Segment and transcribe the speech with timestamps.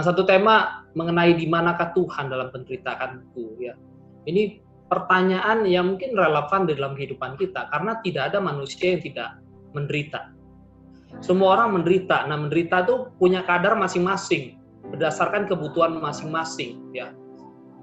[0.00, 3.76] Nah, satu tema mengenai di manakah Tuhan dalam penderitaanku ya.
[4.24, 4.56] Ini
[4.88, 9.36] pertanyaan yang mungkin relevan di dalam kehidupan kita karena tidak ada manusia yang tidak
[9.76, 10.32] menderita.
[11.20, 12.24] Semua orang menderita.
[12.24, 14.56] Nah, menderita itu punya kadar masing-masing
[14.88, 17.12] berdasarkan kebutuhan masing-masing ya.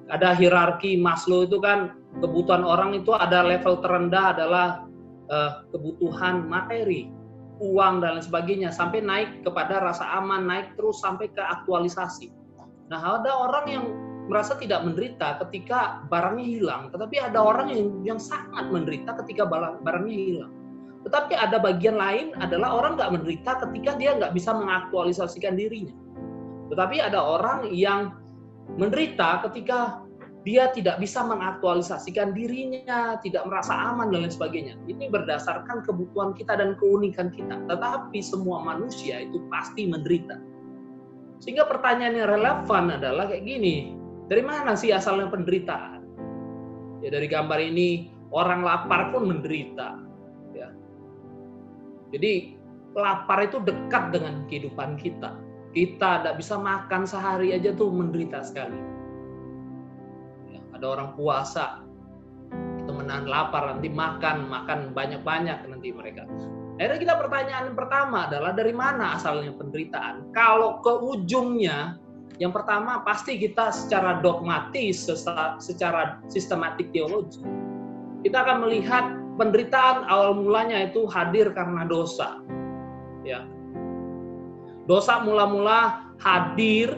[0.10, 4.90] Ada hierarki Maslow itu kan kebutuhan orang itu ada level terendah adalah
[5.30, 7.14] uh, kebutuhan materi,
[7.58, 12.30] uang dan lain sebagainya sampai naik kepada rasa aman, naik terus sampai ke aktualisasi.
[12.88, 13.86] Nah, ada orang yang
[14.28, 19.48] merasa tidak menderita ketika barangnya hilang, tetapi ada orang yang yang sangat menderita ketika
[19.82, 20.54] barangnya hilang.
[21.08, 25.96] Tetapi ada bagian lain adalah orang nggak menderita ketika dia nggak bisa mengaktualisasikan dirinya.
[26.68, 28.12] Tetapi ada orang yang
[28.76, 30.04] menderita ketika
[30.48, 34.80] dia tidak bisa mengaktualisasikan dirinya, tidak merasa aman dan lain sebagainya.
[34.88, 37.60] Ini berdasarkan kebutuhan kita dan keunikan kita.
[37.68, 40.40] Tetapi semua manusia itu pasti menderita.
[41.44, 43.92] Sehingga pertanyaan yang relevan adalah kayak gini,
[44.32, 46.00] dari mana sih asalnya penderitaan?
[47.04, 50.00] Ya dari gambar ini orang lapar pun menderita.
[50.56, 50.72] Ya.
[52.16, 52.56] Jadi
[52.96, 55.36] lapar itu dekat dengan kehidupan kita.
[55.76, 58.97] Kita tidak bisa makan sehari aja tuh menderita sekali.
[60.78, 61.82] Ada orang puasa
[62.78, 66.30] itu menahan lapar nanti makan makan banyak-banyak nanti mereka.
[66.78, 70.30] Akhirnya kita pertanyaan pertama adalah dari mana asalnya penderitaan?
[70.38, 71.98] Kalau ke ujungnya
[72.38, 75.10] yang pertama pasti kita secara dogmatis,
[75.58, 77.42] secara sistematik teologi,
[78.22, 82.38] kita akan melihat penderitaan awal mulanya itu hadir karena dosa.
[83.26, 83.42] Ya.
[84.86, 86.94] Dosa mula-mula hadir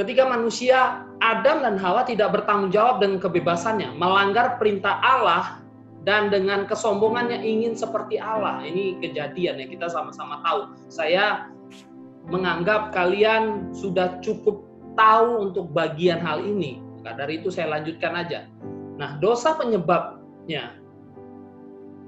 [0.00, 5.62] ketika manusia Adam dan Hawa tidak bertanggung jawab dengan kebebasannya, melanggar perintah Allah
[6.02, 8.62] dan dengan kesombongannya ingin seperti Allah.
[8.66, 10.60] Ini kejadian yang kita sama-sama tahu.
[10.90, 11.46] Saya
[12.30, 14.62] menganggap kalian sudah cukup
[14.94, 16.82] tahu untuk bagian hal ini.
[17.02, 18.46] Maka dari itu saya lanjutkan aja.
[18.98, 20.78] Nah, dosa penyebabnya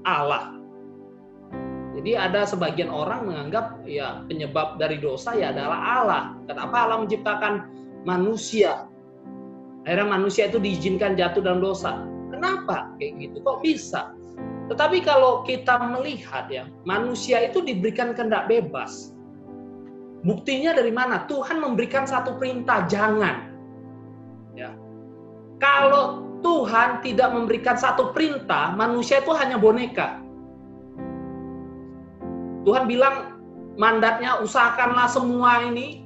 [0.06, 0.53] Allah.
[1.94, 6.22] Jadi ada sebagian orang menganggap ya penyebab dari dosa ya adalah Allah.
[6.50, 7.54] Kenapa Allah menciptakan
[8.02, 8.90] manusia?
[9.86, 12.02] Akhirnya manusia itu diizinkan jatuh dalam dosa.
[12.34, 13.36] Kenapa kayak gitu?
[13.46, 14.10] Kok bisa?
[14.66, 19.12] Tetapi kalau kita melihat ya, manusia itu diberikan kehendak bebas.
[20.24, 21.28] Buktinya dari mana?
[21.28, 23.52] Tuhan memberikan satu perintah, jangan.
[24.56, 24.72] Ya.
[25.60, 30.24] Kalau Tuhan tidak memberikan satu perintah, manusia itu hanya boneka.
[32.64, 33.38] Tuhan bilang
[33.76, 36.02] mandatnya usahakanlah semua ini.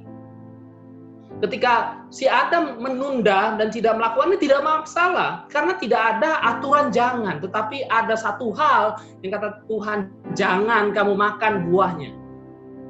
[1.39, 7.87] Ketika si Adam menunda dan tidak melakukannya tidak masalah karena tidak ada aturan jangan, tetapi
[7.87, 12.11] ada satu hal yang kata Tuhan jangan kamu makan buahnya.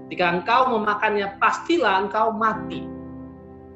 [0.09, 2.81] Jika engkau memakannya, pastilah engkau mati.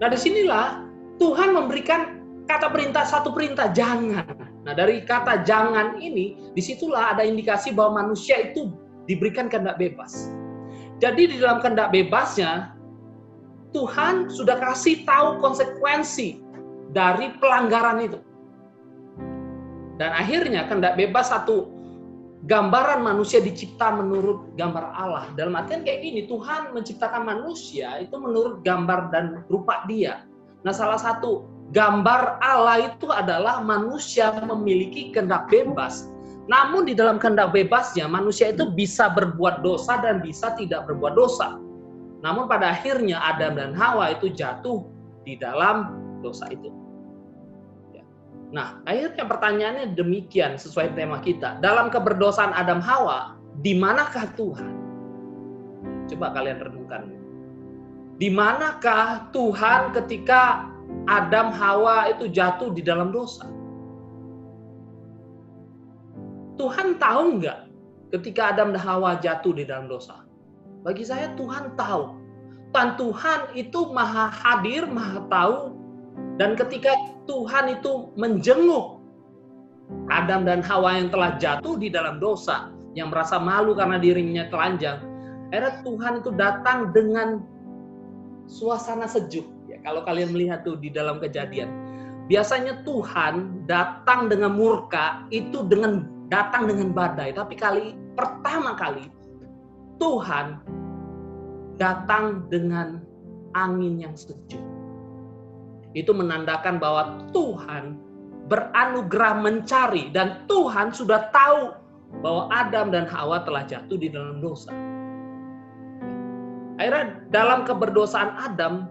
[0.01, 0.81] Nah, di sinilah
[1.21, 2.17] Tuhan memberikan
[2.49, 4.25] kata perintah, satu perintah, jangan.
[4.65, 8.73] Nah, dari kata jangan ini, di situlah ada indikasi bahwa manusia itu
[9.09, 10.31] diberikan kehendak bebas.
[11.01, 12.73] Jadi di dalam kehendak bebasnya,
[13.73, 16.39] Tuhan sudah kasih tahu konsekuensi
[16.93, 18.19] dari pelanggaran itu.
[19.97, 21.73] Dan akhirnya kehendak bebas satu
[22.45, 25.25] gambaran manusia dicipta menurut gambar Allah.
[25.33, 30.27] Dalam artian kayak gini, Tuhan menciptakan manusia itu menurut gambar dan rupa dia.
[30.63, 36.12] Nah salah satu gambar Allah itu adalah manusia memiliki kehendak bebas.
[36.51, 41.55] Namun di dalam kehendak bebasnya manusia itu bisa berbuat dosa dan bisa tidak berbuat dosa.
[42.23, 44.83] Namun pada akhirnya Adam dan Hawa itu jatuh
[45.23, 46.83] di dalam dosa itu.
[48.53, 51.57] Nah, akhirnya pertanyaannya demikian sesuai tema kita.
[51.57, 53.33] Dalam keberdosaan Adam Hawa,
[53.65, 54.71] di manakah Tuhan?
[56.05, 57.09] Coba kalian renungkan.
[58.21, 60.69] Di manakah Tuhan ketika
[61.09, 63.49] Adam Hawa itu jatuh di dalam dosa?
[66.57, 67.59] Tuhan tahu nggak
[68.13, 70.21] ketika Adam dan Hawa jatuh di dalam dosa?
[70.83, 72.21] Bagi saya Tuhan tahu.
[72.73, 75.77] Tuhan Tuhan itu maha hadir, maha tahu,
[76.41, 76.89] dan ketika
[77.29, 78.97] Tuhan itu menjenguk
[80.09, 84.97] Adam dan Hawa yang telah jatuh di dalam dosa, yang merasa malu karena dirinya telanjang,
[85.53, 87.45] akhirnya Tuhan itu datang dengan
[88.49, 89.45] suasana sejuk.
[89.69, 91.69] Ya, kalau kalian melihat tuh di dalam kejadian,
[92.25, 99.05] biasanya Tuhan datang dengan murka itu dengan datang dengan badai, tapi kali pertama kali
[100.01, 100.57] Tuhan
[101.77, 102.97] datang dengan
[103.53, 104.61] angin yang sejuk
[105.93, 108.01] itu menandakan bahwa Tuhan
[108.49, 111.69] beranugerah mencari dan Tuhan sudah tahu
[112.25, 114.73] bahwa Adam dan Hawa telah jatuh di dalam dosa.
[116.81, 118.89] Akhirnya dalam keberdosaan Adam,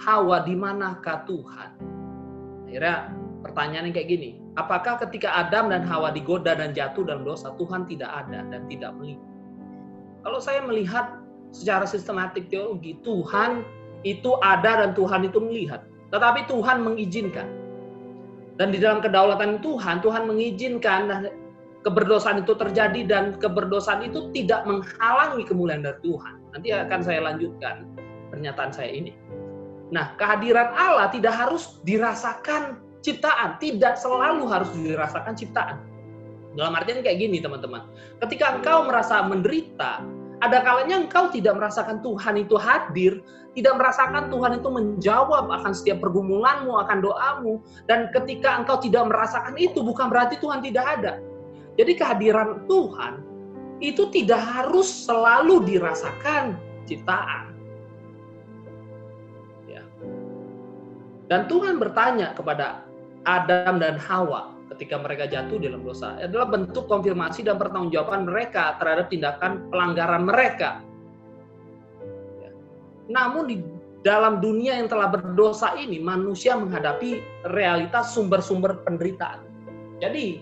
[0.00, 1.70] Hawa di manakah Tuhan?
[2.64, 3.12] Akhirnya
[3.48, 4.30] pertanyaannya kayak gini,
[4.60, 8.92] apakah ketika Adam dan Hawa digoda dan jatuh dalam dosa, Tuhan tidak ada dan tidak
[9.00, 9.24] melihat?
[10.22, 11.16] Kalau saya melihat
[11.56, 13.64] secara sistematik teologi, Tuhan
[14.04, 15.88] itu ada dan Tuhan itu melihat.
[16.12, 17.48] Tetapi Tuhan mengizinkan.
[18.58, 21.30] Dan di dalam kedaulatan Tuhan, Tuhan mengizinkan
[21.86, 26.34] keberdosaan itu terjadi dan keberdosaan itu tidak menghalangi kemuliaan dari Tuhan.
[26.52, 27.86] Nanti akan saya lanjutkan
[28.34, 29.14] pernyataan saya ini.
[29.88, 35.80] Nah, kehadiran Allah tidak harus dirasakan ciptaan, tidak selalu harus dirasakan ciptaan.
[36.52, 37.88] Dalam artian kayak gini, teman-teman.
[38.20, 40.04] Ketika engkau merasa menderita,
[40.44, 43.22] ada kalanya engkau tidak merasakan Tuhan itu hadir,
[43.58, 47.58] tidak merasakan Tuhan itu menjawab akan setiap pergumulanmu, akan doamu.
[47.90, 51.12] Dan ketika engkau tidak merasakan itu, bukan berarti Tuhan tidak ada.
[51.78, 53.22] Jadi kehadiran Tuhan
[53.78, 56.58] itu tidak harus selalu dirasakan
[56.90, 57.54] ciptaan.
[59.70, 59.82] Ya.
[61.30, 62.87] Dan Tuhan bertanya kepada
[63.26, 69.10] Adam dan Hawa ketika mereka jatuh dalam dosa adalah bentuk konfirmasi dan pertanggungjawaban mereka terhadap
[69.10, 70.84] tindakan pelanggaran mereka.
[72.38, 72.50] Ya.
[73.10, 73.56] Namun di
[74.06, 77.18] dalam dunia yang telah berdosa ini manusia menghadapi
[77.50, 79.42] realitas sumber-sumber penderitaan.
[79.98, 80.38] Jadi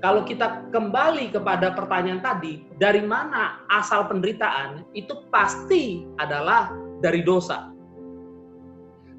[0.00, 4.84] kalau kita kembali kepada pertanyaan tadi, dari mana asal penderitaan?
[4.92, 6.68] Itu pasti adalah
[7.00, 7.72] dari dosa.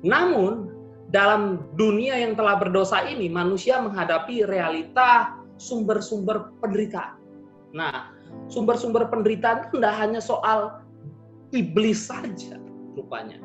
[0.05, 0.74] Namun,
[1.15, 7.15] dalam dunia yang telah berdosa ini, manusia menghadapi realita sumber-sumber penderitaan.
[7.71, 8.11] Nah,
[8.51, 10.83] sumber-sumber penderitaan itu tidak hanya soal
[11.55, 12.59] iblis saja,
[12.99, 13.39] rupanya.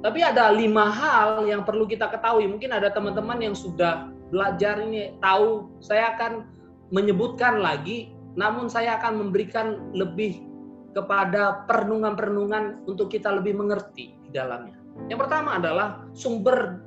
[0.00, 2.48] Tapi ada lima hal yang perlu kita ketahui.
[2.48, 6.48] Mungkin ada teman-teman yang sudah belajar ini tahu saya akan
[6.88, 10.46] menyebutkan lagi namun saya akan memberikan lebih
[10.94, 14.77] kepada perenungan-perenungan untuk kita lebih mengerti di dalamnya.
[15.06, 16.82] Yang pertama adalah sumber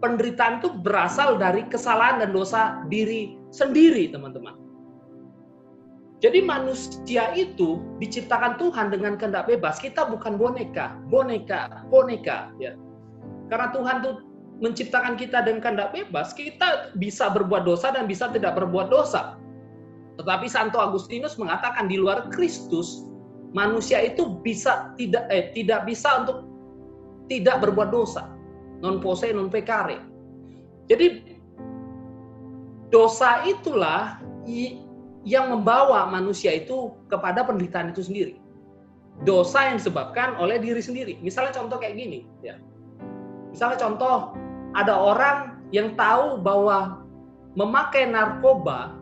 [0.00, 4.56] penderitaan itu berasal dari kesalahan dan dosa diri sendiri, teman-teman.
[6.20, 9.80] Jadi manusia itu diciptakan Tuhan dengan kehendak bebas.
[9.80, 12.76] Kita bukan boneka, boneka, boneka, ya.
[13.48, 14.14] Karena Tuhan tuh
[14.60, 19.40] menciptakan kita dengan kehendak bebas, kita bisa berbuat dosa dan bisa tidak berbuat dosa.
[20.20, 23.08] Tetapi Santo Agustinus mengatakan di luar Kristus,
[23.56, 26.49] manusia itu bisa tidak eh tidak bisa untuk
[27.30, 28.26] tidak berbuat dosa.
[28.82, 30.02] Non pose non pecare.
[30.90, 31.38] Jadi
[32.90, 34.18] dosa itulah
[35.22, 38.34] yang membawa manusia itu kepada penderitaan itu sendiri.
[39.22, 41.22] Dosa yang disebabkan oleh diri sendiri.
[41.22, 42.58] Misalnya contoh kayak gini, ya.
[43.52, 44.34] Misalnya contoh
[44.74, 47.04] ada orang yang tahu bahwa
[47.54, 48.96] memakai narkoba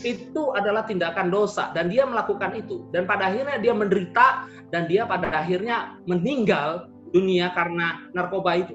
[0.00, 5.04] itu adalah tindakan dosa dan dia melakukan itu dan pada akhirnya dia menderita dan dia
[5.04, 8.74] pada akhirnya meninggal dunia karena narkoba itu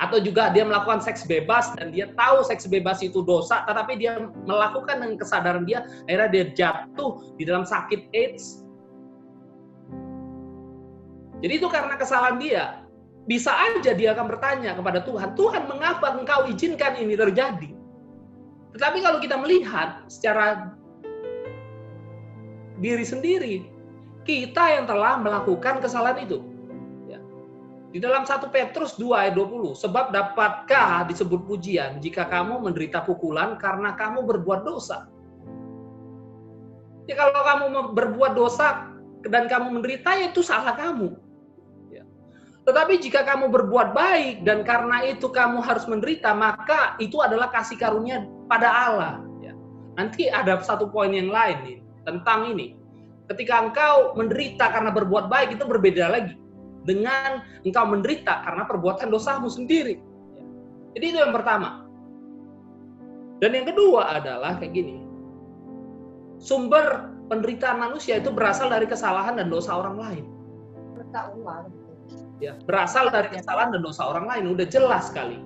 [0.00, 4.18] atau juga dia melakukan seks bebas dan dia tahu seks bebas itu dosa tetapi dia
[4.48, 8.66] melakukan dengan kesadaran dia akhirnya dia jatuh di dalam sakit AIDS
[11.42, 12.82] jadi itu karena kesalahan dia
[13.26, 17.70] bisa aja dia akan bertanya kepada Tuhan, Tuhan mengapa engkau izinkan ini terjadi?
[18.74, 20.74] Tetapi kalau kita melihat secara
[22.82, 23.54] diri sendiri,
[24.26, 26.42] kita yang telah melakukan kesalahan itu.
[27.92, 27.94] Ya.
[27.94, 33.60] Di dalam 1 Petrus 2 ayat 20, sebab dapatkah disebut pujian jika kamu menderita pukulan
[33.60, 35.12] karena kamu berbuat dosa?
[37.04, 38.88] Ya kalau kamu berbuat dosa
[39.28, 41.12] dan kamu menderita, ya itu salah kamu
[42.62, 47.74] tetapi jika kamu berbuat baik dan karena itu kamu harus menderita, maka itu adalah kasih
[47.74, 49.14] karunia pada Allah.
[49.42, 49.50] Ya.
[49.98, 52.78] Nanti ada satu poin yang lain nih tentang ini.
[53.26, 56.38] Ketika engkau menderita karena berbuat baik itu berbeda lagi
[56.82, 59.98] dengan engkau menderita karena perbuatan dosamu sendiri.
[59.98, 60.44] Ya.
[60.98, 61.86] Jadi itu yang pertama.
[63.42, 65.02] Dan yang kedua adalah kayak gini.
[66.42, 70.24] Sumber penderitaan manusia itu berasal dari kesalahan dan dosa orang lain
[72.42, 75.38] ya berasal dari kesalahan dan dosa orang lain udah jelas sekali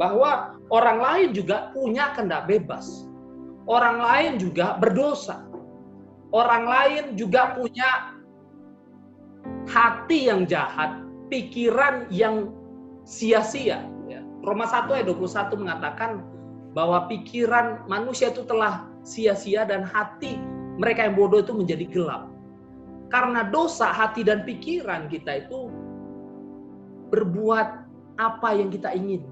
[0.00, 3.04] bahwa orang lain juga punya kehendak bebas
[3.68, 5.44] orang lain juga berdosa
[6.32, 8.16] orang lain juga punya
[9.68, 12.52] hati yang jahat pikiran yang
[13.04, 14.20] sia-sia ya.
[14.44, 16.24] Roma 1 ayat 21 mengatakan
[16.72, 20.36] bahwa pikiran manusia itu telah sia-sia dan hati
[20.78, 22.22] mereka yang bodoh itu menjadi gelap
[23.08, 25.72] karena dosa hati dan pikiran kita itu
[27.08, 27.88] berbuat
[28.20, 29.24] apa yang kita ingin.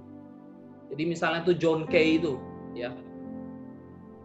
[0.88, 2.40] Jadi misalnya itu John Kay itu,
[2.73, 2.94] ya,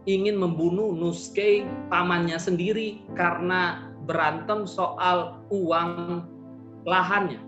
[0.08, 6.22] ingin membunuh Nuskei pamannya sendiri karena berantem soal uang
[6.86, 7.38] lahannya,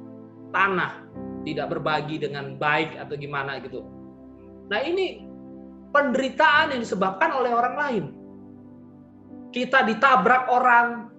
[0.54, 1.02] tanah,
[1.42, 3.82] tidak berbagi dengan baik atau gimana gitu.
[4.70, 5.26] Nah ini
[5.90, 8.04] penderitaan yang disebabkan oleh orang lain.
[9.54, 11.14] Kita ditabrak orang,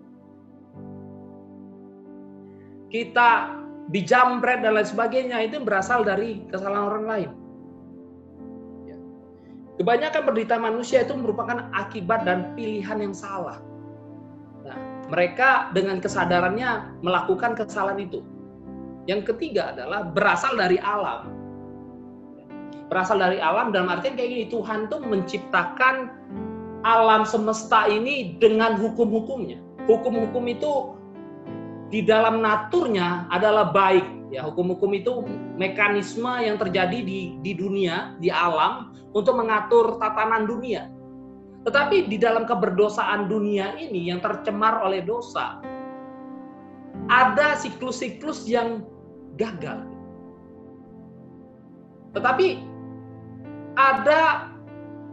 [2.92, 3.56] kita
[3.94, 7.30] dijamret dan lain sebagainya itu berasal dari kesalahan orang lain.
[8.89, 8.98] Ya.
[9.80, 13.62] Kebanyakan penderitaan manusia itu merupakan akibat dan pilihan yang salah.
[15.06, 18.26] Mereka dengan kesadarannya melakukan kesalahan itu.
[19.06, 21.30] Yang ketiga adalah berasal dari alam.
[22.90, 26.10] Berasal dari alam dalam artian kayak gini, Tuhan tuh menciptakan
[26.86, 29.62] alam semesta ini dengan hukum-hukumnya.
[29.86, 30.74] Hukum-hukum itu
[31.94, 34.34] di dalam naturnya adalah baik.
[34.34, 35.22] Ya, hukum-hukum itu
[35.54, 40.90] mekanisme yang terjadi di di dunia, di alam untuk mengatur tatanan dunia.
[41.66, 45.58] Tetapi di dalam keberdosaan dunia ini yang tercemar oleh dosa,
[47.10, 48.86] ada siklus-siklus yang
[49.42, 49.82] gagal.
[52.14, 52.62] Tetapi
[53.76, 54.54] ada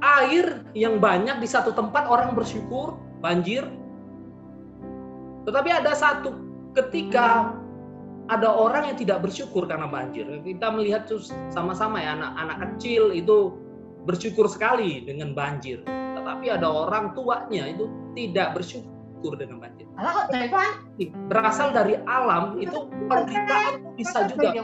[0.03, 3.65] air yang banyak di satu tempat orang bersyukur, banjir.
[5.49, 6.37] Tetapi ada satu
[6.77, 7.57] ketika
[8.31, 10.29] ada orang yang tidak bersyukur karena banjir.
[10.47, 11.11] Kita melihat
[11.51, 13.59] sama-sama ya anak-anak kecil itu
[14.07, 15.83] bersyukur sekali dengan banjir.
[16.23, 19.91] Tetapi ada orang tuanya itu tidak bersyukur dengan banjir.
[21.27, 24.55] Berasal dari alam itu penderitaan bisa juga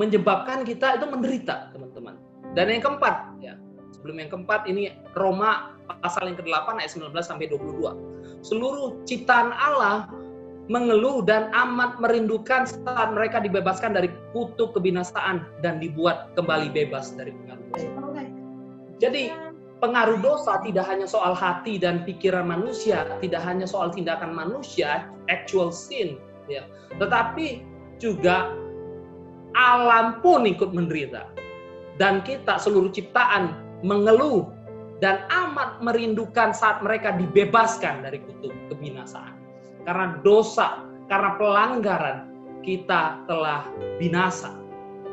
[0.00, 2.16] menyebabkan kita itu menderita, teman-teman.
[2.56, 3.60] Dan yang keempat, ya
[3.92, 8.40] sebelum yang keempat ini Roma pasal yang ke-8 ayat 19 sampai 22.
[8.40, 10.08] Seluruh ciptaan Allah
[10.70, 17.34] mengeluh dan amat merindukan saat mereka dibebaskan dari kutuk kebinasaan dan dibuat kembali bebas dari
[17.34, 17.60] pengaruh.
[19.02, 19.34] Jadi
[19.80, 25.72] pengaruh dosa tidak hanya soal hati dan pikiran manusia, tidak hanya soal tindakan manusia, actual
[25.72, 26.68] sin, ya,
[27.00, 27.64] tetapi
[27.96, 28.52] juga
[29.56, 31.26] alam pun ikut menderita.
[31.96, 34.48] Dan kita seluruh ciptaan mengeluh
[35.04, 39.36] dan amat merindukan saat mereka dibebaskan dari kutuk kebinasaan
[39.84, 42.18] karena dosa, karena pelanggaran,
[42.60, 43.64] kita telah
[43.96, 44.56] binasa.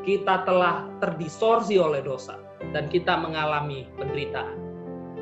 [0.07, 4.57] Kita telah terdistorsi oleh dosa dan kita mengalami penderitaan.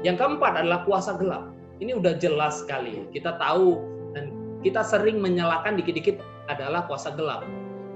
[0.02, 1.50] Yang keempat adalah kuasa gelap.
[1.82, 3.04] Ini udah jelas sekali.
[3.12, 3.82] Kita tahu
[4.16, 4.32] dan
[4.64, 7.44] kita sering menyalahkan dikit-dikit adalah kuasa gelap.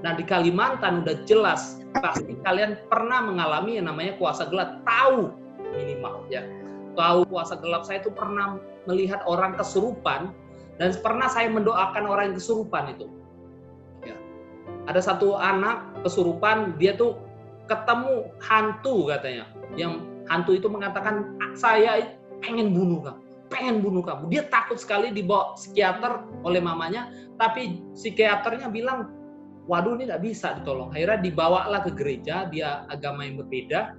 [0.00, 4.80] Nah di Kalimantan udah jelas pasti kalian pernah mengalami yang namanya kuasa gelap.
[4.84, 5.32] Tahu
[5.76, 6.44] minimal ya.
[6.98, 10.32] Tahu kuasa gelap saya itu pernah melihat orang kesurupan
[10.80, 13.06] dan pernah saya mendoakan orang yang kesurupan itu.
[14.02, 14.16] Ya.
[14.88, 17.20] Ada satu anak kesurupan, dia tuh
[17.70, 19.46] ketemu hantu katanya.
[19.78, 24.26] Yang hantu itu mengatakan, saya pengen bunuh kamu, pengen bunuh kamu.
[24.26, 29.14] Dia takut sekali dibawa psikiater oleh mamanya, tapi psikiaternya bilang,
[29.70, 30.90] waduh ini tidak bisa ditolong.
[30.90, 33.94] Akhirnya dibawalah ke gereja, dia agama yang berbeda.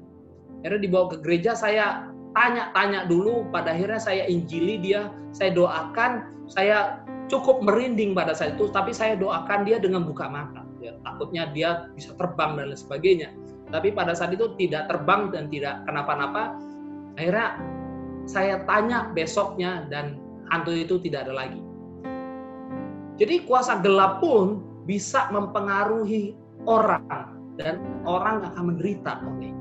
[0.62, 7.04] Akhirnya dibawa ke gereja, saya tanya-tanya dulu, pada akhirnya saya injili dia, saya doakan, saya
[7.32, 10.68] cukup merinding pada saat itu, tapi saya doakan dia dengan buka mata.
[10.82, 13.30] Ya, takutnya dia bisa terbang dan lain sebagainya.
[13.72, 16.60] Tapi pada saat itu tidak terbang dan tidak kenapa-napa.
[17.16, 17.58] Akhirnya
[18.28, 20.20] saya tanya besoknya dan
[20.52, 21.62] hantu itu tidak ada lagi.
[23.16, 26.36] Jadi kuasa gelap pun bisa mempengaruhi
[26.68, 27.06] orang
[27.56, 29.56] dan orang akan menderita olehnya.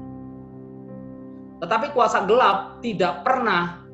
[1.60, 3.84] Tetapi kuasa gelap tidak pernah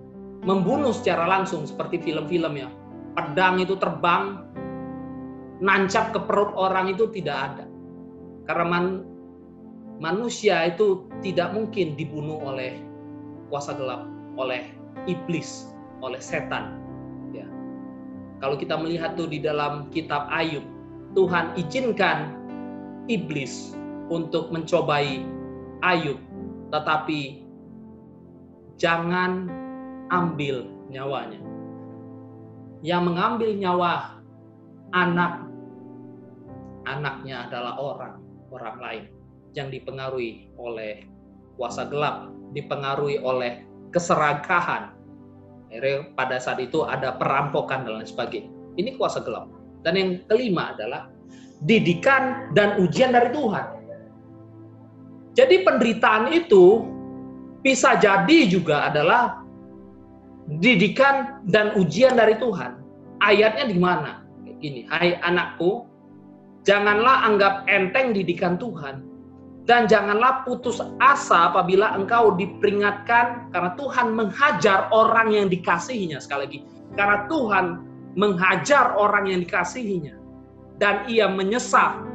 [0.46, 2.70] membunuh secara langsung seperti film-film ya
[3.16, 4.44] pedang itu terbang
[5.64, 7.64] nancap ke perut orang itu tidak ada.
[8.44, 9.00] Karena
[9.98, 12.80] manusia itu tidak mungkin dibunuh oleh
[13.48, 14.04] kuasa gelap,
[14.36, 14.68] oleh
[15.08, 15.72] iblis,
[16.04, 16.76] oleh setan.
[17.32, 17.46] Ya.
[18.42, 20.64] Kalau kita melihat tuh di dalam kitab Ayub,
[21.16, 22.36] Tuhan izinkan
[23.08, 23.72] iblis
[24.12, 25.24] untuk mencobai
[25.80, 26.20] Ayub,
[26.74, 27.46] tetapi
[28.76, 29.48] jangan
[30.12, 31.40] ambil nyawanya
[32.84, 34.22] yang mengambil nyawa
[34.94, 35.42] anak
[36.86, 38.14] anaknya adalah orang
[38.54, 39.04] orang lain
[39.56, 41.08] yang dipengaruhi oleh
[41.56, 44.92] kuasa gelap, dipengaruhi oleh keserakahan.
[46.14, 48.52] Pada saat itu ada perampokan dan lain sebagainya.
[48.76, 49.48] Ini kuasa gelap.
[49.82, 51.08] Dan yang kelima adalah
[51.64, 53.66] didikan dan ujian dari Tuhan.
[55.36, 56.84] Jadi penderitaan itu
[57.60, 59.40] bisa jadi juga adalah
[60.60, 62.78] didikan dan ujian dari Tuhan.
[63.24, 64.24] Ayatnya di mana?
[64.60, 65.84] Gini, hai anakku,
[66.64, 69.04] janganlah anggap enteng didikan Tuhan
[69.66, 76.60] dan janganlah putus asa apabila engkau diperingatkan karena Tuhan menghajar orang yang dikasihinya sekali lagi.
[76.94, 77.66] Karena Tuhan
[78.14, 80.16] menghajar orang yang dikasihinya,
[80.78, 82.06] dan ia menyesal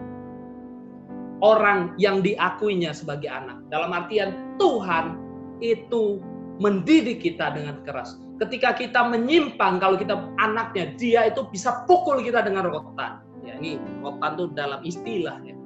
[1.44, 3.62] orang yang diakuinya sebagai anak.
[3.70, 5.20] Dalam artian Tuhan
[5.62, 6.24] itu
[6.58, 8.18] mendidik kita dengan keras.
[8.42, 13.22] Ketika kita menyimpang, kalau kita anaknya, dia itu bisa pukul kita dengan rotan.
[13.46, 15.61] Ya, ini rotan itu dalam istilah ya.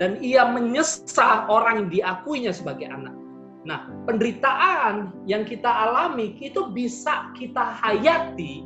[0.00, 3.12] Dan ia menyesal orang yang diakuinya sebagai anak.
[3.68, 8.64] Nah, penderitaan yang kita alami itu bisa kita hayati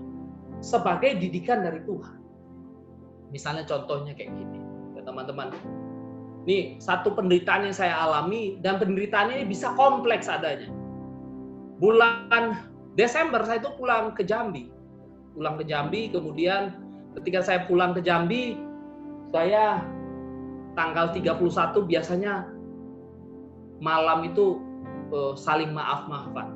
[0.63, 2.23] sebagai didikan dari Tuhan.
[3.35, 4.63] Misalnya contohnya kayak gini,
[4.95, 5.51] ya teman-teman.
[6.47, 10.71] Ini satu penderitaan yang saya alami dan penderitaan ini bisa kompleks adanya.
[11.83, 14.71] Bulan Desember saya itu pulang ke Jambi.
[15.35, 16.79] Pulang ke Jambi, kemudian
[17.19, 18.55] ketika saya pulang ke Jambi,
[19.35, 19.83] saya
[20.75, 21.39] tanggal 31
[21.87, 22.51] biasanya
[23.83, 24.59] malam itu
[25.15, 26.55] uh, saling maaf maafan,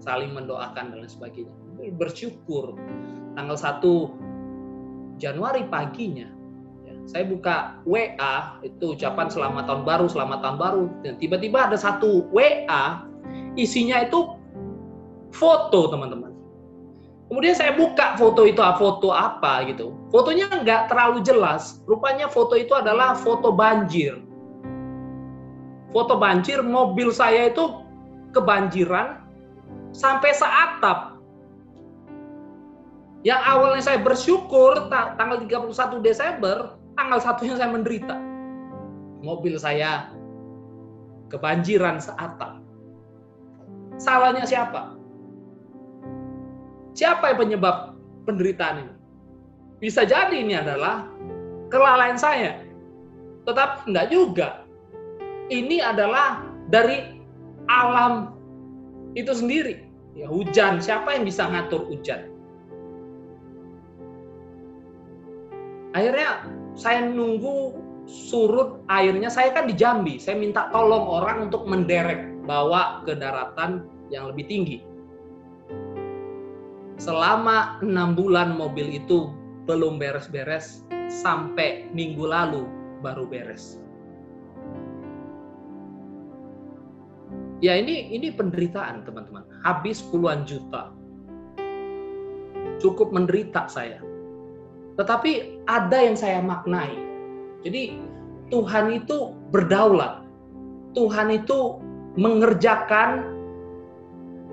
[0.00, 1.52] saling mendoakan dan lain sebagainya.
[1.96, 2.76] Bersyukur
[3.36, 6.28] tanggal 1 Januari paginya
[6.84, 10.82] ya, saya buka WA itu ucapan selamat tahun baru, selamat tahun baru.
[11.16, 13.04] Tiba-tiba ada satu WA
[13.56, 14.36] isinya itu
[15.32, 16.35] foto teman-teman.
[17.26, 19.90] Kemudian saya buka foto itu, ah, foto apa gitu.
[20.14, 21.82] Fotonya nggak terlalu jelas.
[21.90, 24.22] Rupanya foto itu adalah foto banjir.
[25.90, 27.82] Foto banjir, mobil saya itu
[28.30, 29.26] kebanjiran
[29.90, 31.18] sampai seatap.
[33.26, 38.14] Yang awalnya saya bersyukur tanggal 31 Desember, tanggal satunya saya menderita.
[39.26, 40.14] Mobil saya
[41.26, 42.62] kebanjiran seatap.
[43.98, 44.95] Salahnya siapa?
[46.96, 47.92] Siapa yang penyebab
[48.24, 48.94] penderitaan ini?
[49.84, 51.04] Bisa jadi ini adalah
[51.68, 52.64] kelalaian saya.
[53.44, 54.64] Tetap enggak juga.
[55.52, 56.40] Ini adalah
[56.72, 57.20] dari
[57.68, 58.32] alam
[59.12, 59.84] itu sendiri.
[60.16, 62.32] Ya, hujan, siapa yang bisa ngatur hujan?
[65.92, 67.76] Akhirnya saya nunggu
[68.08, 73.84] surut airnya, saya kan di Jambi, saya minta tolong orang untuk menderek bawa ke daratan
[74.08, 74.95] yang lebih tinggi.
[76.96, 79.28] Selama enam bulan mobil itu
[79.68, 82.64] belum beres-beres, sampai minggu lalu
[83.04, 83.78] baru beres.
[87.64, 89.44] Ya ini ini penderitaan teman-teman.
[89.64, 90.92] Habis puluhan juta.
[92.76, 94.00] Cukup menderita saya.
[95.00, 96.92] Tetapi ada yang saya maknai.
[97.64, 97.96] Jadi
[98.52, 100.24] Tuhan itu berdaulat.
[100.92, 101.80] Tuhan itu
[102.16, 103.36] mengerjakan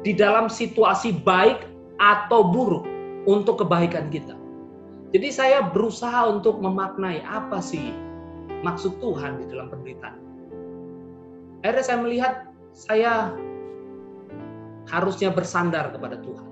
[0.03, 1.72] di dalam situasi baik
[2.03, 2.83] atau buruk
[3.23, 4.35] untuk kebaikan kita.
[5.15, 7.95] Jadi saya berusaha untuk memaknai apa sih
[8.67, 10.19] maksud Tuhan di dalam penderitaan.
[11.63, 12.33] Akhirnya saya melihat
[12.75, 13.31] saya
[14.91, 16.49] harusnya bersandar kepada Tuhan.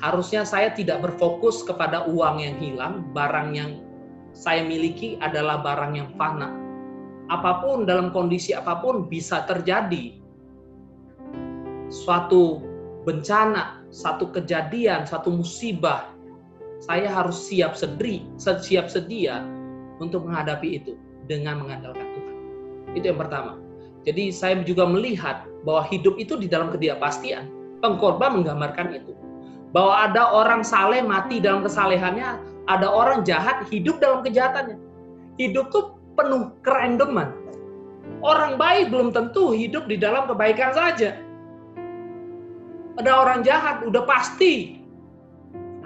[0.00, 3.84] Harusnya saya tidak berfokus kepada uang yang hilang, barang yang
[4.32, 6.48] saya miliki adalah barang yang fana.
[7.28, 10.16] Apa pun dalam kondisi apa pun bisa terjadi.
[11.92, 12.64] Suatu
[13.04, 16.10] bencana, satu kejadian, satu musibah,
[16.80, 19.44] saya harus siap sedri, siap sedia
[20.00, 20.96] untuk menghadapi itu
[21.28, 22.36] dengan mengandalkan Tuhan.
[22.96, 23.60] Itu yang pertama.
[24.08, 27.52] Jadi saya juga melihat bahwa hidup itu di dalam ketidakpastian.
[27.84, 29.12] Pengkorban menggambarkan itu.
[29.76, 34.80] Bahwa ada orang saleh mati dalam kesalehannya, ada orang jahat hidup dalam kejahatannya.
[35.36, 37.32] Hidup tuh penuh kerandoman.
[38.20, 41.16] Orang baik belum tentu hidup di dalam kebaikan saja.
[43.00, 44.76] Ada orang jahat udah pasti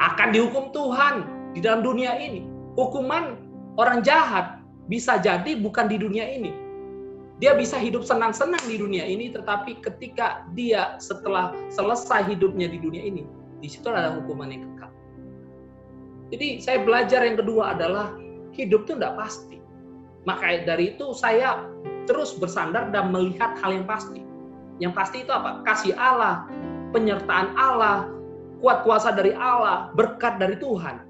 [0.03, 1.15] akan dihukum Tuhan
[1.55, 2.43] di dalam dunia ini.
[2.75, 3.39] Hukuman
[3.79, 4.59] orang jahat
[4.91, 6.51] bisa jadi bukan di dunia ini,
[7.43, 13.03] dia bisa hidup senang-senang di dunia ini, tetapi ketika dia setelah selesai hidupnya di dunia
[13.03, 13.27] ini,
[13.59, 14.91] di situ ada hukuman yang kekal.
[16.35, 18.15] Jadi saya belajar yang kedua adalah
[18.55, 19.59] hidup itu tidak pasti.
[20.27, 21.63] Maka dari itu saya
[22.07, 24.23] terus bersandar dan melihat hal yang pasti.
[24.79, 25.63] Yang pasti itu apa?
[25.67, 26.49] Kasih Allah,
[26.95, 28.07] penyertaan Allah,
[28.63, 31.03] kuat kuasa dari Allah, berkat dari Tuhan.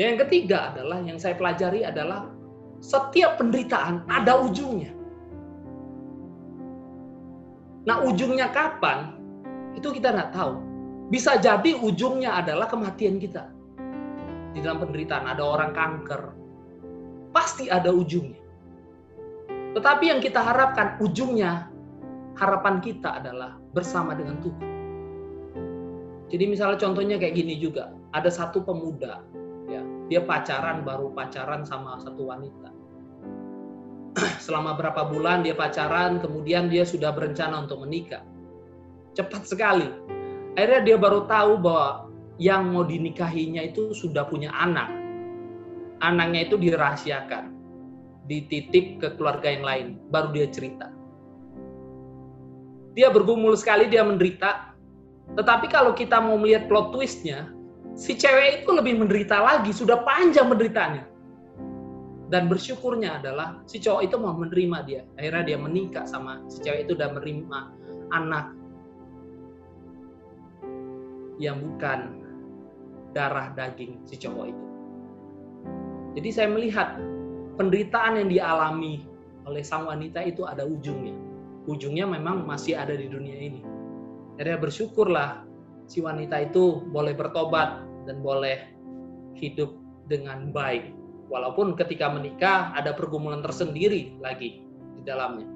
[0.00, 2.32] yang ketiga adalah yang saya pelajari adalah
[2.80, 4.90] setiap penderitaan ada ujungnya.
[7.84, 9.18] Nah ujungnya kapan?
[9.74, 10.54] Itu kita nggak tahu.
[11.12, 13.52] Bisa jadi ujungnya adalah kematian kita.
[14.56, 16.22] Di dalam penderitaan ada orang kanker.
[17.36, 18.40] Pasti ada ujungnya.
[19.72, 21.71] Tetapi yang kita harapkan ujungnya,
[22.42, 24.70] harapan kita adalah bersama dengan Tuhan.
[26.32, 27.94] Jadi misalnya contohnya kayak gini juga.
[28.12, 29.22] Ada satu pemuda,
[29.70, 32.72] ya, dia pacaran baru pacaran sama satu wanita
[34.44, 38.24] selama berapa bulan dia pacaran, kemudian dia sudah berencana untuk menikah.
[39.16, 39.88] Cepat sekali.
[40.56, 44.88] Akhirnya dia baru tahu bahwa yang mau dinikahinya itu sudah punya anak.
[46.02, 47.54] Anaknya itu dirahasiakan,
[48.26, 50.90] dititip ke keluarga yang lain, baru dia cerita.
[52.92, 54.76] Dia bergumul sekali, dia menderita.
[55.32, 57.48] Tetapi kalau kita mau melihat plot twistnya,
[57.96, 61.08] si cewek itu lebih menderita lagi, sudah panjang menderitanya.
[62.32, 65.02] Dan bersyukurnya adalah si cowok itu mau menerima dia.
[65.20, 67.60] Akhirnya dia menikah sama si cewek itu dan menerima
[68.12, 68.56] anak
[71.36, 72.24] yang bukan
[73.12, 74.64] darah daging si cowok itu.
[76.16, 76.96] Jadi saya melihat
[77.56, 79.04] penderitaan yang dialami
[79.44, 81.31] oleh sang wanita itu ada ujungnya.
[81.70, 83.62] Ujungnya memang masih ada di dunia ini.
[84.38, 85.46] Jadi bersyukurlah
[85.86, 88.66] si wanita itu boleh bertobat dan boleh
[89.38, 89.70] hidup
[90.10, 90.90] dengan baik.
[91.30, 94.66] Walaupun ketika menikah ada pergumulan tersendiri lagi
[94.98, 95.48] di dalamnya.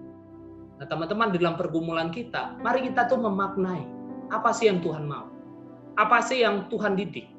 [0.77, 3.83] Nah teman-teman di dalam pergumulan kita, mari kita tuh memaknai
[4.31, 5.29] apa sih yang Tuhan mau.
[5.97, 7.37] Apa sih yang Tuhan didik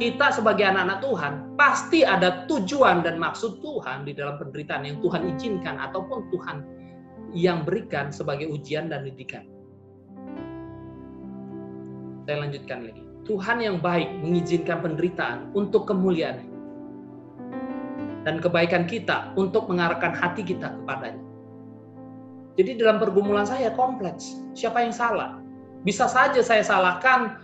[0.00, 5.36] kita sebagai anak-anak Tuhan pasti ada tujuan dan maksud Tuhan di dalam penderitaan yang Tuhan
[5.36, 6.64] izinkan ataupun Tuhan
[7.34, 9.42] yang berikan sebagai ujian dan didikan.
[12.24, 13.02] Saya lanjutkan lagi.
[13.24, 16.44] Tuhan yang baik mengizinkan penderitaan untuk kemuliaan
[18.24, 21.20] dan kebaikan kita untuk mengarahkan hati kita kepadanya.
[22.54, 24.40] Jadi dalam pergumulan saya kompleks.
[24.54, 25.42] Siapa yang salah?
[25.82, 27.36] Bisa saja saya salahkan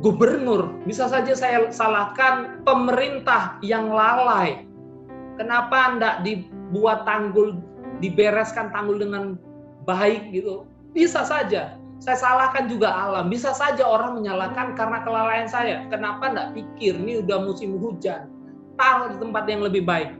[0.00, 4.64] gubernur, bisa saja saya salahkan pemerintah yang lalai.
[5.34, 7.58] Kenapa tidak dibuat tanggul,
[8.04, 9.40] dibereskan tanggul dengan
[9.88, 10.68] baik gitu?
[10.92, 11.80] Bisa saja.
[12.04, 13.32] Saya salahkan juga alam.
[13.32, 15.88] Bisa saja orang menyalahkan karena kelalaian saya.
[15.88, 18.28] Kenapa tidak pikir ini udah musim hujan,
[18.76, 20.12] taruh di tempat yang lebih baik.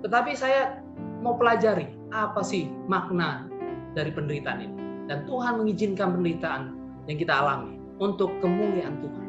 [0.00, 0.80] Tetapi saya
[1.20, 3.44] mau pelajari apa sih makna
[3.92, 4.76] dari penderitaan ini.
[5.12, 6.62] Dan Tuhan mengizinkan penderitaan
[7.08, 9.26] yang kita alami untuk kemuliaan Tuhan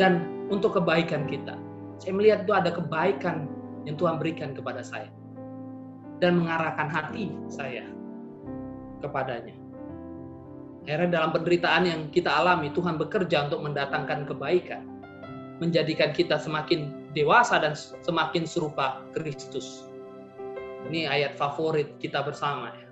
[0.00, 0.12] dan
[0.48, 1.56] untuk kebaikan kita.
[2.00, 3.48] Saya melihat itu ada kebaikan
[3.84, 5.08] yang Tuhan berikan kepada saya
[6.22, 7.82] dan mengarahkan hati saya
[9.02, 9.58] kepadanya.
[10.86, 14.86] Akhirnya dalam penderitaan yang kita alami, Tuhan bekerja untuk mendatangkan kebaikan,
[15.58, 19.86] menjadikan kita semakin dewasa dan semakin serupa Kristus.
[20.86, 22.86] Ini ayat favorit kita bersama ya.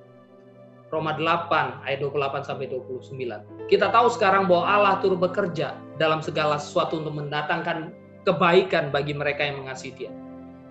[0.90, 3.70] Roma 8 ayat 28 sampai 29.
[3.70, 7.94] Kita tahu sekarang bahwa Allah turut bekerja dalam segala sesuatu untuk mendatangkan
[8.26, 10.29] kebaikan bagi mereka yang mengasihi Dia.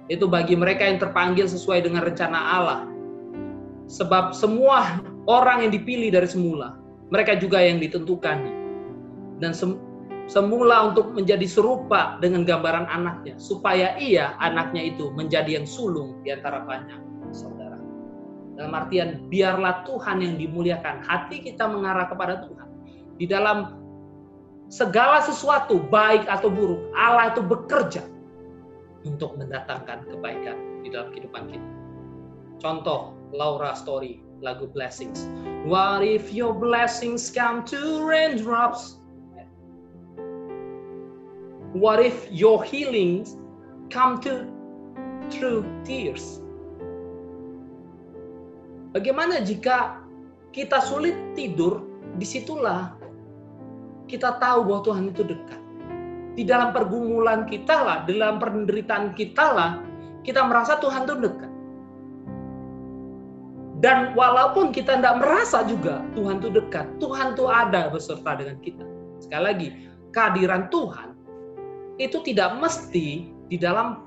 [0.10, 2.82] Itu bagi mereka yang terpanggil sesuai dengan rencana Allah.
[3.90, 6.78] Sebab semua orang yang dipilih dari semula,
[7.14, 8.38] mereka juga yang ditentukan.
[9.40, 9.78] Dan sem
[10.30, 16.30] semula untuk menjadi serupa dengan gambaran anaknya, supaya ia, anaknya itu, menjadi yang sulung di
[16.30, 17.10] antara banyak
[18.60, 21.08] dalam artian biarlah Tuhan yang dimuliakan.
[21.08, 22.68] Hati kita mengarah kepada Tuhan.
[23.16, 23.80] Di dalam
[24.68, 28.04] segala sesuatu, baik atau buruk, Allah itu bekerja
[29.08, 31.70] untuk mendatangkan kebaikan di dalam kehidupan kita.
[32.60, 35.28] Contoh Laura Story, lagu Blessings.
[35.64, 39.00] What if your blessings come to raindrops?
[41.72, 43.38] What if your healings
[43.94, 44.50] come to
[45.30, 46.42] through tears?
[48.90, 50.02] Bagaimana jika
[50.50, 51.86] kita sulit tidur,
[52.18, 52.98] di situlah
[54.10, 55.62] kita tahu bahwa Tuhan itu dekat.
[56.38, 59.72] Di dalam pergumulan kita lah, dalam penderitaan kita lah,
[60.24, 61.52] kita merasa Tuhan itu dekat.
[63.80, 68.84] Dan walaupun kita tidak merasa juga Tuhan itu dekat, Tuhan itu ada beserta dengan kita.
[69.24, 69.68] Sekali lagi,
[70.12, 71.16] kehadiran Tuhan
[71.96, 74.04] itu tidak mesti di dalam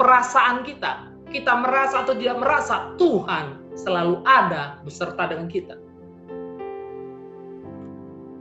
[0.00, 5.76] perasaan kita, kita merasa atau tidak merasa, Tuhan selalu ada beserta dengan kita.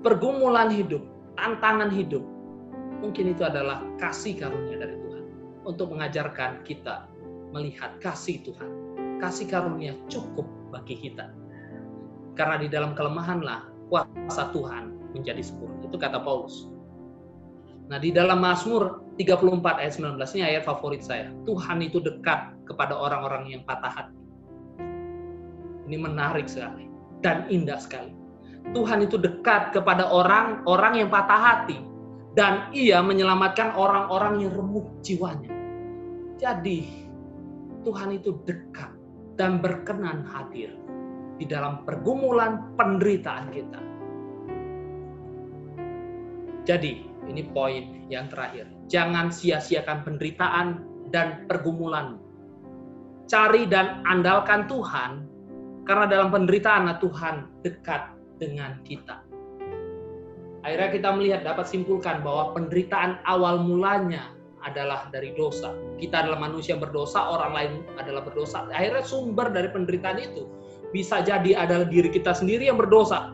[0.08, 1.04] Pergumulan hidup,
[1.36, 2.24] tantangan hidup,
[3.02, 5.24] mungkin itu adalah kasih karunia dari Tuhan
[5.66, 7.06] untuk mengajarkan kita
[7.54, 8.70] melihat kasih Tuhan.
[9.18, 11.34] Kasih karunia cukup bagi kita.
[12.38, 15.82] Karena di dalam kelemahanlah kuasa Tuhan menjadi sempurna.
[15.90, 16.70] Itu kata Paulus.
[17.88, 21.32] Nah, di dalam Mazmur 34 ayat 19 ini ayat favorit saya.
[21.48, 24.18] Tuhan itu dekat kepada orang-orang yang patah hati.
[25.88, 26.92] Ini menarik sekali
[27.24, 28.12] dan indah sekali.
[28.76, 31.80] Tuhan itu dekat kepada orang-orang yang patah hati
[32.38, 35.50] dan ia menyelamatkan orang-orang yang remuk jiwanya.
[36.38, 36.86] Jadi
[37.82, 38.94] Tuhan itu dekat
[39.42, 40.78] dan berkenan hadir
[41.42, 43.82] di dalam pergumulan penderitaan kita.
[46.68, 48.70] Jadi, ini poin yang terakhir.
[48.92, 52.28] Jangan sia-siakan penderitaan dan pergumulanmu
[53.28, 55.28] cari dan andalkan Tuhan,
[55.84, 59.27] karena dalam penderitaan Tuhan dekat dengan kita.
[60.68, 64.36] Akhirnya kita melihat dapat simpulkan bahwa penderitaan awal mulanya
[64.68, 65.72] adalah dari dosa.
[65.96, 68.68] Kita adalah manusia berdosa, orang lain adalah berdosa.
[68.68, 70.44] Akhirnya sumber dari penderitaan itu
[70.92, 73.32] bisa jadi adalah diri kita sendiri yang berdosa.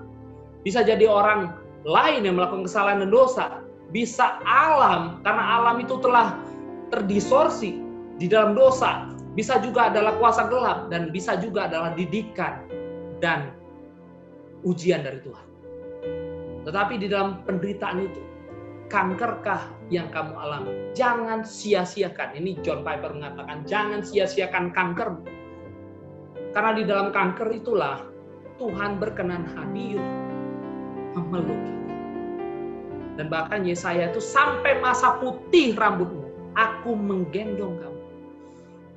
[0.61, 1.57] Bisa jadi orang
[1.89, 3.45] lain yang melakukan kesalahan dan dosa.
[3.89, 6.37] Bisa alam, karena alam itu telah
[6.93, 7.81] terdistorsi
[8.21, 9.09] di dalam dosa.
[9.33, 12.61] Bisa juga adalah kuasa gelap dan bisa juga adalah didikan
[13.17, 13.57] dan
[14.61, 15.52] ujian dari Tuhan.
[16.63, 18.21] Tetapi di dalam penderitaan itu,
[18.87, 20.71] kankerkah yang kamu alami?
[20.95, 22.39] Jangan sia-siakan.
[22.39, 25.09] Ini John Piper mengatakan, jangan sia-siakan kanker.
[26.53, 27.99] Karena di dalam kanker itulah
[28.61, 29.97] Tuhan berkenan hadir
[31.17, 31.95] memeluk kita.
[33.13, 38.01] Dan bahkan Yesaya itu sampai masa putih rambutmu, aku menggendong kamu.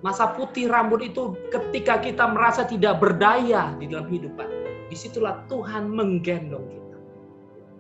[0.05, 4.49] Masa putih rambut itu ketika kita merasa tidak berdaya di dalam hidupan.
[4.87, 6.86] Di situlah Tuhan menggendong kita.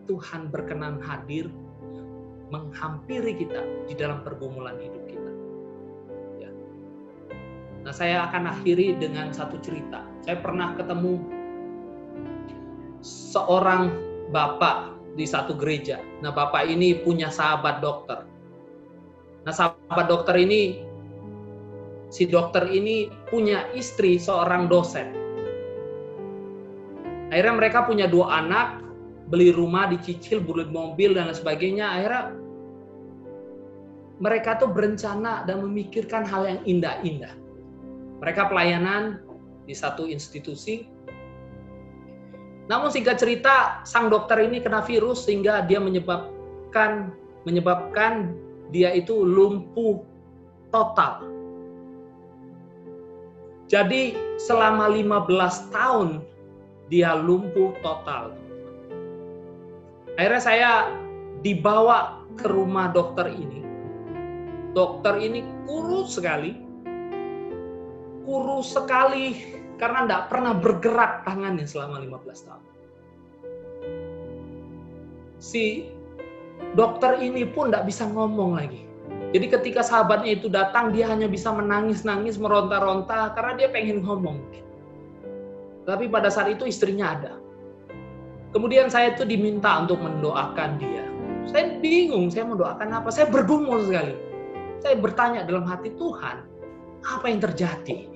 [0.07, 1.51] Tuhan berkenan hadir
[2.51, 5.33] menghampiri kita di dalam pergumulan hidup kita.
[6.39, 6.51] Ya.
[7.83, 10.07] Nah, saya akan akhiri dengan satu cerita.
[10.23, 11.19] Saya pernah ketemu
[13.03, 13.91] seorang
[14.31, 15.99] bapak di satu gereja.
[16.23, 18.23] Nah, bapak ini punya sahabat dokter.
[19.43, 20.87] Nah, sahabat dokter ini
[22.11, 25.11] si dokter ini punya istri seorang dosen.
[27.35, 28.86] Akhirnya mereka punya dua anak,
[29.27, 31.87] beli rumah, dicicil, beli mobil dan lain sebagainya.
[31.87, 32.23] Akhirnya
[34.23, 37.35] mereka tuh berencana dan memikirkan hal yang indah-indah.
[38.23, 39.21] Mereka pelayanan
[39.69, 40.89] di satu institusi.
[42.67, 47.15] Namun singkat cerita, sang dokter ini kena virus sehingga dia menyebabkan
[47.47, 48.35] menyebabkan
[48.75, 50.03] dia itu lumpuh
[50.75, 51.23] total.
[53.67, 56.09] Jadi selama 15 tahun
[56.91, 58.35] dia lumpuh total.
[60.17, 60.71] Akhirnya saya
[61.45, 63.61] dibawa ke rumah dokter ini.
[64.73, 66.57] Dokter ini kurus sekali.
[68.25, 72.65] Kurus sekali karena tidak pernah bergerak tangannya selama 15 tahun.
[75.37, 75.93] Si
[76.73, 78.89] dokter ini pun tidak bisa ngomong lagi.
[79.37, 84.41] Jadi ketika sahabatnya itu datang, dia hanya bisa menangis-nangis, meronta-ronta karena dia pengen ngomong.
[85.85, 87.46] Tapi pada saat itu istrinya ada.
[88.55, 91.05] Kemudian saya itu diminta untuk mendoakan dia.
[91.47, 93.09] Saya bingung, saya mau doakan apa?
[93.11, 94.15] Saya bergumul sekali.
[94.83, 96.47] Saya bertanya dalam hati Tuhan,
[97.07, 98.11] apa yang terjadi?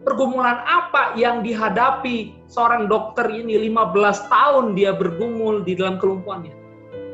[0.00, 6.56] Pergumulan apa yang dihadapi seorang dokter ini 15 tahun dia bergumul di dalam kelumpuhannya?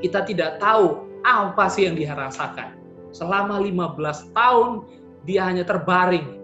[0.06, 2.78] Kita tidak tahu apa sih yang dia rasakan.
[3.10, 4.86] Selama 15 tahun
[5.26, 6.38] dia hanya terbaring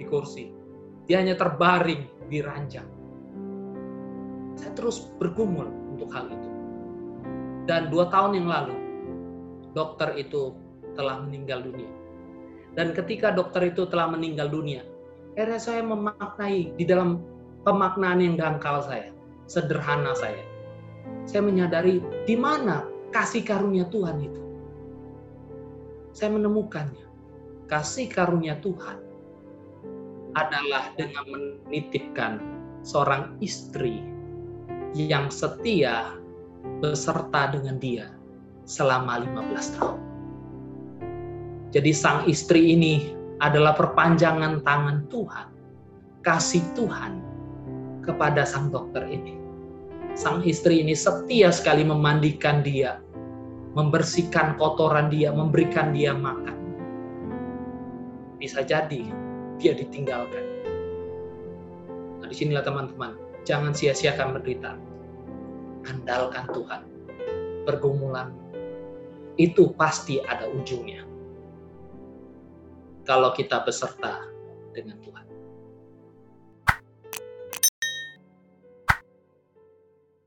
[0.00, 0.48] di kursi.
[1.04, 2.99] Dia hanya terbaring di ranjang
[4.60, 6.48] saya terus bergumul untuk hal itu.
[7.64, 8.76] Dan dua tahun yang lalu,
[9.72, 10.52] dokter itu
[10.92, 11.88] telah meninggal dunia.
[12.76, 14.84] Dan ketika dokter itu telah meninggal dunia,
[15.32, 17.24] akhirnya saya memaknai di dalam
[17.64, 19.08] pemaknaan yang dangkal saya,
[19.48, 20.44] sederhana saya.
[21.24, 22.84] Saya menyadari di mana
[23.16, 24.42] kasih karunia Tuhan itu.
[26.12, 27.08] Saya menemukannya.
[27.70, 28.98] Kasih karunia Tuhan
[30.34, 32.42] adalah dengan menitipkan
[32.82, 34.02] seorang istri
[34.94, 36.18] yang setia
[36.82, 38.10] beserta dengan dia
[38.66, 40.00] selama 15 tahun.
[41.70, 45.46] Jadi sang istri ini adalah perpanjangan tangan Tuhan,
[46.26, 47.22] kasih Tuhan
[48.02, 49.38] kepada sang dokter ini.
[50.18, 52.98] Sang istri ini setia sekali memandikan dia,
[53.78, 56.58] membersihkan kotoran dia, memberikan dia makan.
[58.42, 59.06] Bisa jadi
[59.62, 60.44] dia ditinggalkan.
[62.18, 64.76] Nah, di sinilah teman-teman, Jangan sia-siakan menderita.
[65.88, 66.82] Andalkan Tuhan.
[67.64, 68.34] Pergumulan
[69.40, 71.06] itu pasti ada ujungnya.
[73.08, 74.28] Kalau kita beserta
[74.76, 75.29] dengan Tuhan.